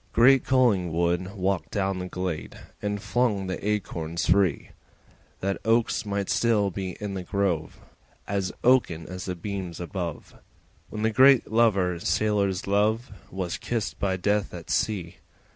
Great 0.13 0.43
Collingwood 0.43 1.33
walked 1.35 1.69
down 1.69 1.99
the 1.99 2.07
glade 2.07 2.57
And 2.81 2.99
flung 2.99 3.45
the 3.45 3.63
acorns 3.69 4.25
free, 4.25 4.71
That 5.41 5.61
oaks 5.63 6.07
might 6.07 6.27
still 6.31 6.71
be 6.71 6.97
in 6.99 7.13
the 7.13 7.21
grove 7.21 7.77
As 8.27 8.51
oaken 8.63 9.05
as 9.05 9.25
the 9.25 9.35
beams 9.35 9.79
above, 9.79 10.33
When 10.89 11.03
the 11.03 11.11
great 11.11 11.51
Lover 11.51 11.99
sailors 11.99 12.65
love 12.65 13.11
Was 13.29 13.59
kissed 13.59 13.99
by 13.99 14.17
Death 14.17 14.55
at 14.55 14.71
sea. 14.71 15.17